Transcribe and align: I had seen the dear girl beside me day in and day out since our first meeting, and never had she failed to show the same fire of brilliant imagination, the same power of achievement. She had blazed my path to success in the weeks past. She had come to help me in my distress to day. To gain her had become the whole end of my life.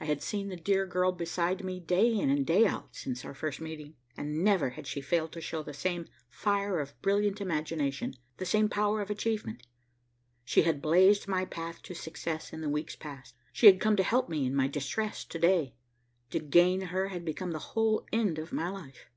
I 0.00 0.06
had 0.06 0.20
seen 0.20 0.48
the 0.48 0.56
dear 0.56 0.84
girl 0.84 1.12
beside 1.12 1.62
me 1.62 1.78
day 1.78 2.12
in 2.12 2.28
and 2.28 2.44
day 2.44 2.66
out 2.66 2.88
since 2.96 3.24
our 3.24 3.34
first 3.34 3.60
meeting, 3.60 3.94
and 4.16 4.42
never 4.42 4.70
had 4.70 4.84
she 4.84 5.00
failed 5.00 5.30
to 5.30 5.40
show 5.40 5.62
the 5.62 5.72
same 5.72 6.08
fire 6.28 6.80
of 6.80 7.00
brilliant 7.02 7.40
imagination, 7.40 8.14
the 8.38 8.44
same 8.44 8.68
power 8.68 9.00
of 9.00 9.10
achievement. 9.10 9.64
She 10.44 10.62
had 10.62 10.82
blazed 10.82 11.28
my 11.28 11.44
path 11.44 11.82
to 11.84 11.94
success 11.94 12.52
in 12.52 12.62
the 12.62 12.68
weeks 12.68 12.96
past. 12.96 13.36
She 13.52 13.66
had 13.66 13.80
come 13.80 13.94
to 13.94 14.02
help 14.02 14.28
me 14.28 14.44
in 14.44 14.56
my 14.56 14.66
distress 14.66 15.24
to 15.26 15.38
day. 15.38 15.76
To 16.30 16.40
gain 16.40 16.80
her 16.80 17.06
had 17.10 17.24
become 17.24 17.52
the 17.52 17.60
whole 17.70 18.06
end 18.12 18.40
of 18.40 18.52
my 18.52 18.68
life. 18.70 19.08